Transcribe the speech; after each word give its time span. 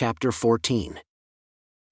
chapter 0.00 0.32
14. 0.32 0.98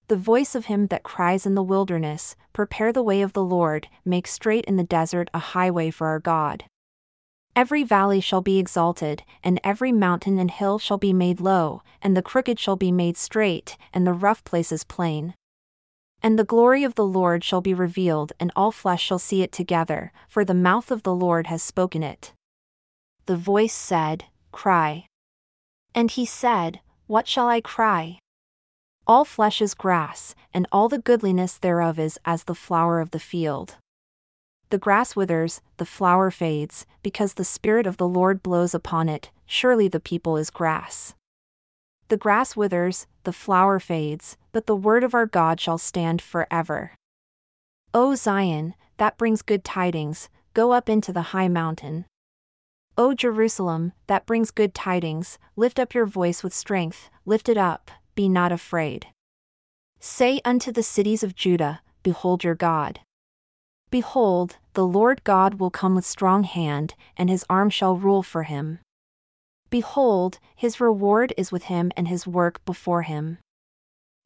The 0.06 0.16
voice 0.16 0.54
of 0.54 0.64
him 0.64 0.86
that 0.86 1.02
cries 1.02 1.44
in 1.44 1.54
the 1.54 1.62
wilderness, 1.62 2.36
Prepare 2.54 2.90
the 2.90 3.02
way 3.02 3.20
of 3.20 3.34
the 3.34 3.44
Lord, 3.44 3.86
make 4.02 4.26
straight 4.26 4.64
in 4.64 4.76
the 4.76 4.82
desert 4.82 5.28
a 5.34 5.38
highway 5.38 5.90
for 5.90 6.06
our 6.06 6.18
God. 6.18 6.64
Every 7.54 7.84
valley 7.84 8.22
shall 8.22 8.40
be 8.40 8.58
exalted, 8.58 9.24
and 9.44 9.60
every 9.62 9.92
mountain 9.92 10.38
and 10.38 10.50
hill 10.50 10.78
shall 10.78 10.96
be 10.96 11.12
made 11.12 11.38
low, 11.38 11.82
and 12.00 12.16
the 12.16 12.22
crooked 12.22 12.58
shall 12.58 12.76
be 12.76 12.90
made 12.90 13.18
straight, 13.18 13.76
and 13.92 14.06
the 14.06 14.14
rough 14.14 14.42
places 14.42 14.84
plain. 14.84 15.34
And 16.22 16.38
the 16.38 16.44
glory 16.44 16.84
of 16.84 16.94
the 16.94 17.04
Lord 17.04 17.44
shall 17.44 17.60
be 17.60 17.74
revealed, 17.74 18.32
and 18.40 18.50
all 18.56 18.72
flesh 18.72 19.02
shall 19.02 19.18
see 19.18 19.42
it 19.42 19.52
together, 19.52 20.12
for 20.30 20.46
the 20.46 20.54
mouth 20.54 20.90
of 20.90 21.02
the 21.02 21.14
Lord 21.14 21.48
has 21.48 21.62
spoken 21.62 22.02
it. 22.02 22.32
The 23.26 23.36
voice 23.36 23.74
said, 23.74 24.24
Cry. 24.50 25.04
And 25.94 26.10
he 26.10 26.24
said, 26.24 26.80
What 27.08 27.26
shall 27.26 27.48
I 27.48 27.62
cry? 27.62 28.18
All 29.06 29.24
flesh 29.24 29.62
is 29.62 29.72
grass, 29.72 30.34
and 30.52 30.68
all 30.70 30.90
the 30.90 30.98
goodliness 30.98 31.56
thereof 31.56 31.98
is 31.98 32.18
as 32.26 32.44
the 32.44 32.54
flower 32.54 33.00
of 33.00 33.12
the 33.12 33.18
field. 33.18 33.76
The 34.68 34.76
grass 34.76 35.16
withers, 35.16 35.62
the 35.78 35.86
flower 35.86 36.30
fades, 36.30 36.84
because 37.02 37.32
the 37.32 37.46
Spirit 37.46 37.86
of 37.86 37.96
the 37.96 38.06
Lord 38.06 38.42
blows 38.42 38.74
upon 38.74 39.08
it, 39.08 39.30
surely 39.46 39.88
the 39.88 40.00
people 40.00 40.36
is 40.36 40.50
grass. 40.50 41.14
The 42.08 42.18
grass 42.18 42.54
withers, 42.56 43.06
the 43.24 43.32
flower 43.32 43.80
fades, 43.80 44.36
but 44.52 44.66
the 44.66 44.76
word 44.76 45.02
of 45.02 45.14
our 45.14 45.24
God 45.24 45.62
shall 45.62 45.78
stand 45.78 46.20
forever. 46.20 46.92
O 47.94 48.16
Zion, 48.16 48.74
that 48.98 49.16
brings 49.16 49.40
good 49.40 49.64
tidings, 49.64 50.28
go 50.52 50.72
up 50.72 50.90
into 50.90 51.14
the 51.14 51.32
high 51.32 51.48
mountain. 51.48 52.04
O 53.00 53.14
Jerusalem, 53.14 53.92
that 54.08 54.26
brings 54.26 54.50
good 54.50 54.74
tidings, 54.74 55.38
lift 55.54 55.78
up 55.78 55.94
your 55.94 56.04
voice 56.04 56.42
with 56.42 56.52
strength, 56.52 57.10
lift 57.24 57.48
it 57.48 57.56
up, 57.56 57.92
be 58.16 58.28
not 58.28 58.50
afraid. 58.50 59.06
Say 60.00 60.40
unto 60.44 60.72
the 60.72 60.82
cities 60.82 61.22
of 61.22 61.36
Judah, 61.36 61.80
Behold 62.02 62.42
your 62.42 62.56
God. 62.56 62.98
Behold, 63.88 64.56
the 64.74 64.84
Lord 64.84 65.22
God 65.22 65.60
will 65.60 65.70
come 65.70 65.94
with 65.94 66.04
strong 66.04 66.42
hand, 66.42 66.94
and 67.16 67.30
his 67.30 67.44
arm 67.48 67.70
shall 67.70 67.96
rule 67.96 68.24
for 68.24 68.42
him. 68.42 68.80
Behold, 69.70 70.40
his 70.56 70.80
reward 70.80 71.32
is 71.36 71.52
with 71.52 71.64
him 71.64 71.92
and 71.96 72.08
his 72.08 72.26
work 72.26 72.64
before 72.64 73.02
him. 73.02 73.38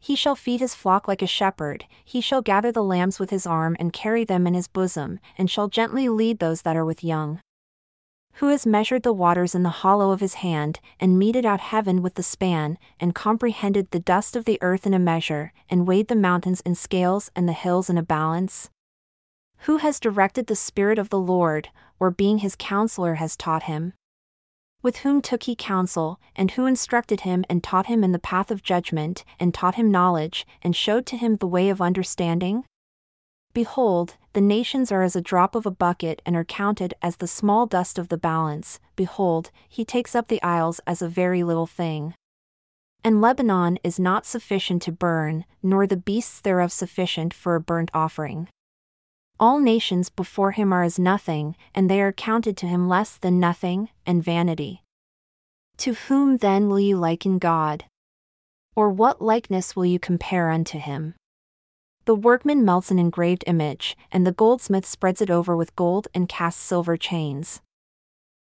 He 0.00 0.16
shall 0.16 0.34
feed 0.34 0.60
his 0.60 0.74
flock 0.74 1.06
like 1.06 1.20
a 1.20 1.26
shepherd, 1.26 1.84
he 2.02 2.22
shall 2.22 2.40
gather 2.40 2.72
the 2.72 2.82
lambs 2.82 3.18
with 3.18 3.28
his 3.28 3.46
arm 3.46 3.76
and 3.78 3.92
carry 3.92 4.24
them 4.24 4.46
in 4.46 4.54
his 4.54 4.66
bosom, 4.66 5.20
and 5.36 5.50
shall 5.50 5.68
gently 5.68 6.08
lead 6.08 6.38
those 6.38 6.62
that 6.62 6.74
are 6.74 6.86
with 6.86 7.04
young. 7.04 7.40
Who 8.36 8.48
has 8.48 8.66
measured 8.66 9.02
the 9.02 9.12
waters 9.12 9.54
in 9.54 9.62
the 9.62 9.68
hollow 9.68 10.10
of 10.10 10.20
his 10.20 10.34
hand, 10.34 10.80
and 10.98 11.18
meted 11.18 11.44
out 11.44 11.60
heaven 11.60 12.02
with 12.02 12.14
the 12.14 12.22
span, 12.22 12.78
and 12.98 13.14
comprehended 13.14 13.90
the 13.90 14.00
dust 14.00 14.36
of 14.36 14.46
the 14.46 14.58
earth 14.62 14.86
in 14.86 14.94
a 14.94 14.98
measure, 14.98 15.52
and 15.68 15.86
weighed 15.86 16.08
the 16.08 16.16
mountains 16.16 16.60
in 16.62 16.74
scales 16.74 17.30
and 17.36 17.48
the 17.48 17.52
hills 17.52 17.90
in 17.90 17.98
a 17.98 18.02
balance? 18.02 18.70
Who 19.66 19.76
has 19.76 20.00
directed 20.00 20.46
the 20.46 20.56
Spirit 20.56 20.98
of 20.98 21.10
the 21.10 21.20
Lord, 21.20 21.68
or 22.00 22.10
being 22.10 22.38
his 22.38 22.56
counselor 22.58 23.14
has 23.16 23.36
taught 23.36 23.64
him? 23.64 23.92
With 24.82 24.98
whom 24.98 25.22
took 25.22 25.44
he 25.44 25.54
counsel, 25.54 26.18
and 26.34 26.50
who 26.50 26.66
instructed 26.66 27.20
him 27.20 27.44
and 27.48 27.62
taught 27.62 27.86
him 27.86 28.02
in 28.02 28.10
the 28.10 28.18
path 28.18 28.50
of 28.50 28.64
judgment, 28.64 29.24
and 29.38 29.54
taught 29.54 29.76
him 29.76 29.92
knowledge, 29.92 30.44
and 30.62 30.74
showed 30.74 31.06
to 31.06 31.16
him 31.16 31.36
the 31.36 31.46
way 31.46 31.68
of 31.68 31.80
understanding? 31.80 32.64
Behold, 33.52 34.16
the 34.32 34.40
nations 34.40 34.90
are 34.90 35.02
as 35.02 35.14
a 35.14 35.20
drop 35.20 35.54
of 35.54 35.66
a 35.66 35.70
bucket 35.70 36.22
and 36.24 36.34
are 36.36 36.44
counted 36.44 36.94
as 37.02 37.16
the 37.16 37.26
small 37.26 37.66
dust 37.66 37.98
of 37.98 38.08
the 38.08 38.16
balance. 38.16 38.80
Behold, 38.96 39.50
he 39.68 39.84
takes 39.84 40.14
up 40.14 40.28
the 40.28 40.42
isles 40.42 40.80
as 40.86 41.02
a 41.02 41.08
very 41.08 41.42
little 41.42 41.66
thing. 41.66 42.14
And 43.04 43.20
Lebanon 43.20 43.78
is 43.82 43.98
not 43.98 44.24
sufficient 44.24 44.82
to 44.82 44.92
burn, 44.92 45.44
nor 45.62 45.86
the 45.86 45.96
beasts 45.96 46.40
thereof 46.40 46.72
sufficient 46.72 47.34
for 47.34 47.56
a 47.56 47.60
burnt 47.60 47.90
offering. 47.92 48.48
All 49.40 49.58
nations 49.58 50.08
before 50.08 50.52
him 50.52 50.72
are 50.72 50.84
as 50.84 50.98
nothing, 50.98 51.56
and 51.74 51.90
they 51.90 52.00
are 52.00 52.12
counted 52.12 52.56
to 52.58 52.66
him 52.66 52.88
less 52.88 53.16
than 53.16 53.40
nothing, 53.40 53.88
and 54.06 54.22
vanity. 54.22 54.82
To 55.78 55.94
whom 55.94 56.36
then 56.36 56.68
will 56.68 56.78
you 56.78 56.96
liken 56.96 57.38
God? 57.38 57.84
Or 58.76 58.88
what 58.88 59.20
likeness 59.20 59.74
will 59.74 59.84
you 59.84 59.98
compare 59.98 60.50
unto 60.50 60.78
him? 60.78 61.14
The 62.04 62.14
workman 62.16 62.64
melts 62.64 62.90
an 62.90 62.98
engraved 62.98 63.44
image, 63.46 63.96
and 64.10 64.26
the 64.26 64.32
goldsmith 64.32 64.84
spreads 64.84 65.22
it 65.22 65.30
over 65.30 65.56
with 65.56 65.76
gold 65.76 66.08
and 66.14 66.28
casts 66.28 66.60
silver 66.60 66.96
chains. 66.96 67.60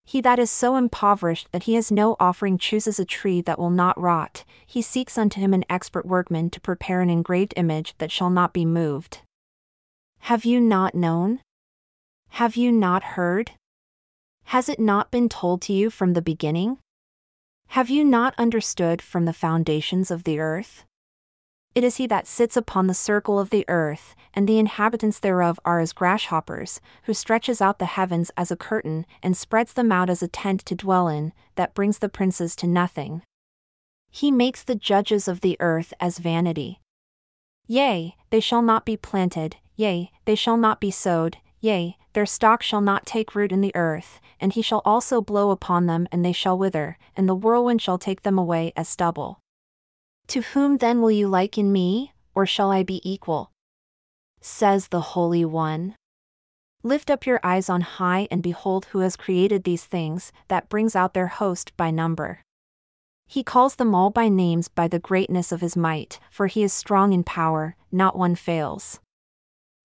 He 0.05 0.21
that 0.23 0.39
is 0.39 0.51
so 0.51 0.77
impoverished 0.77 1.49
that 1.53 1.65
he 1.65 1.75
has 1.75 1.93
no 1.93 2.17
offering 2.19 2.57
chooses 2.57 2.99
a 2.99 3.05
tree 3.05 3.43
that 3.43 3.59
will 3.59 3.69
not 3.69 4.01
rot, 4.01 4.45
he 4.67 4.81
seeks 4.81 5.19
unto 5.19 5.41
him 5.41 5.53
an 5.53 5.65
expert 5.69 6.07
workman 6.07 6.51
to 6.51 6.61
prepare 6.61 7.03
an 7.03 7.11
engraved 7.11 7.53
image 7.57 7.95
that 7.99 8.11
shall 8.11 8.31
not 8.31 8.55
be 8.55 8.65
moved. 8.65 9.21
Have 10.21 10.45
you 10.45 10.61
not 10.61 10.95
known? 10.95 11.41
Have 12.31 12.57
you 12.57 12.73
not 12.73 13.03
heard? 13.03 13.53
Has 14.45 14.71
it 14.71 14.81
not 14.81 15.11
been 15.11 15.29
told 15.29 15.61
to 15.63 15.73
you 15.75 15.91
from 15.91 16.15
the 16.15 16.23
beginning? 16.23 16.79
Have 17.69 17.91
you 17.91 18.03
not 18.03 18.35
understood 18.39 19.03
from 19.03 19.27
the 19.27 19.35
foundations 19.35 20.11
of 20.11 20.25
the 20.25 20.41
earth? 20.41 20.85
It 21.79 21.85
is 21.85 21.99
he 21.99 22.09
that 22.09 22.27
sits 22.27 22.57
upon 22.57 22.89
the 22.89 22.93
circle 22.93 23.39
of 23.39 23.51
the 23.51 23.65
earth, 23.69 24.17
and 24.35 24.49
the 24.49 24.59
inhabitants 24.59 25.21
thereof 25.21 25.61
are 25.65 25.79
as 25.79 25.93
grasshoppers, 25.93 26.81
who 27.05 27.15
stretches 27.15 27.61
out 27.61 27.79
the 27.79 27.85
heavens 27.87 28.33
as 28.37 28.51
a 28.51 28.57
curtain, 28.57 29.07
and 29.23 29.37
spreads 29.37 29.75
them 29.75 29.93
out 29.93 30.11
as 30.11 30.21
a 30.21 30.27
tent 30.27 30.65
to 30.65 30.75
dwell 30.75 31.07
in, 31.07 31.33
that 31.55 31.75
brings 31.75 31.99
the 31.99 32.09
princes 32.09 32.57
to 32.57 32.67
nothing. 32.67 33.23
He 34.11 34.33
makes 34.33 34.65
the 34.65 34.75
judges 34.75 35.29
of 35.29 35.41
the 35.41 35.57
earth 35.61 35.95
as 36.01 36.19
vanity. 36.19 36.81
Yea, 37.69 38.17
they 38.31 38.41
shall 38.41 38.61
not 38.61 38.85
be 38.85 38.97
planted, 38.97 39.55
yea, 39.77 40.11
they 40.25 40.35
shall 40.35 40.57
not 40.57 40.81
be 40.81 40.91
sowed, 40.91 41.37
yea, 41.61 41.97
their 42.13 42.27
stock 42.27 42.61
shall 42.61 42.81
not 42.81 43.07
take 43.07 43.37
root 43.37 43.53
in 43.53 43.61
the 43.61 43.77
earth, 43.77 44.19
and 44.41 44.55
he 44.55 44.63
shall 44.63 44.83
also 44.85 45.21
blow 45.21 45.53
upon 45.53 45.87
them 45.87 46.09
and 46.11 46.25
they 46.25 46.33
shall 46.33 46.59
wither, 46.59 46.99
and 47.17 47.29
the 47.29 47.37
whirlwind 47.37 47.81
shall 47.81 47.99
take 47.99 48.23
them 48.23 48.37
away 48.37 48.73
as 48.75 48.89
stubble. 48.89 49.39
To 50.29 50.43
whom 50.43 50.77
then 50.77 51.01
will 51.01 51.11
you 51.11 51.27
liken 51.27 51.73
me, 51.73 52.13
or 52.35 52.45
shall 52.45 52.71
I 52.71 52.83
be 52.83 53.01
equal? 53.03 53.51
Says 54.43 54.89
the 54.89 55.01
Holy 55.01 55.43
One. 55.43 55.95
Lift 56.83 57.11
up 57.11 57.25
your 57.25 57.41
eyes 57.43 57.71
on 57.71 57.81
high 57.81 58.29
and 58.31 58.43
behold 58.43 58.87
who 58.87 58.99
has 59.01 59.17
created 59.17 59.65
these 59.65 59.87
things, 59.87 60.31
that 60.49 60.69
brings 60.69 60.95
out 60.95 61.15
their 61.15 61.29
host 61.29 61.75
by 61.79 61.91
number. 61.91 62.43
He 63.27 63.43
calls 63.43 63.77
them 63.77 63.95
all 63.95 64.11
by 64.11 64.29
names 64.29 64.69
by 64.69 64.87
the 64.87 64.99
greatness 64.99 65.51
of 65.51 65.63
his 65.63 65.77
might, 65.77 66.21
for 66.31 66.47
he 66.47 66.63
is 66.63 66.75
strong 66.75 67.15
in 67.15 67.25
power, 67.25 67.77
not 67.91 68.17
one 68.17 68.35
fails. 68.35 69.01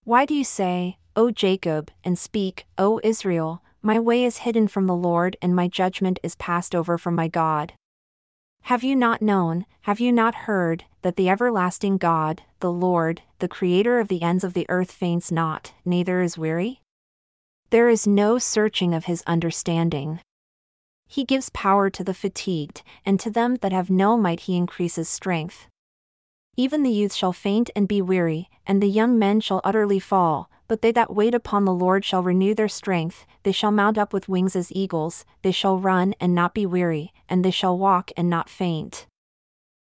Why 0.03 0.25
do 0.25 0.33
you 0.33 0.43
say, 0.43 0.97
O 1.15 1.31
Jacob, 1.31 1.89
and 2.03 2.19
speak, 2.19 2.65
O 2.77 2.99
Israel, 3.01 3.63
my 3.81 3.97
way 3.97 4.25
is 4.25 4.39
hidden 4.39 4.67
from 4.67 4.87
the 4.87 4.95
Lord 4.95 5.37
and 5.41 5.55
my 5.55 5.69
judgment 5.69 6.19
is 6.21 6.35
passed 6.35 6.75
over 6.75 6.97
from 6.97 7.15
my 7.15 7.29
God? 7.29 7.73
Have 8.67 8.81
you 8.81 8.95
not 8.95 9.21
known, 9.21 9.65
have 9.81 9.99
you 9.99 10.13
not 10.13 10.33
heard, 10.47 10.85
that 11.01 11.17
the 11.17 11.27
everlasting 11.27 11.97
God, 11.97 12.43
the 12.61 12.71
Lord, 12.71 13.21
the 13.39 13.49
Creator 13.49 13.99
of 13.99 14.07
the 14.07 14.21
ends 14.21 14.45
of 14.45 14.53
the 14.53 14.65
earth 14.69 14.89
faints 14.89 15.33
not, 15.33 15.73
neither 15.83 16.21
is 16.21 16.37
weary? 16.37 16.81
There 17.71 17.89
is 17.89 18.07
no 18.07 18.37
searching 18.37 18.93
of 18.93 19.03
his 19.03 19.21
understanding. 19.27 20.21
He 21.09 21.25
gives 21.25 21.49
power 21.49 21.89
to 21.89 22.05
the 22.05 22.13
fatigued, 22.13 22.83
and 23.05 23.19
to 23.19 23.29
them 23.29 23.57
that 23.57 23.73
have 23.73 23.89
no 23.89 24.15
might 24.15 24.41
he 24.41 24.55
increases 24.55 25.09
strength. 25.09 25.67
Even 26.55 26.83
the 26.83 26.89
youth 26.89 27.13
shall 27.13 27.33
faint 27.33 27.69
and 27.75 27.85
be 27.85 28.01
weary, 28.01 28.49
and 28.65 28.81
the 28.81 28.87
young 28.87 29.19
men 29.19 29.41
shall 29.41 29.59
utterly 29.65 29.99
fall, 29.99 30.49
but 30.67 30.81
they 30.81 30.91
that 30.91 31.13
wait 31.13 31.35
upon 31.35 31.65
the 31.65 31.73
Lord 31.73 32.05
shall 32.05 32.23
renew 32.23 32.53
their 32.53 32.67
strength, 32.67 33.25
they 33.43 33.51
shall 33.51 33.71
mount 33.71 33.97
up 33.97 34.13
with 34.13 34.29
wings 34.29 34.55
as 34.55 34.71
eagles, 34.71 35.25
they 35.41 35.51
shall 35.51 35.77
run 35.77 36.13
and 36.19 36.33
not 36.33 36.53
be 36.53 36.65
weary, 36.65 37.13
and 37.27 37.43
they 37.43 37.51
shall 37.51 37.77
walk 37.77 38.11
and 38.15 38.29
not 38.29 38.49
faint. 38.49 39.07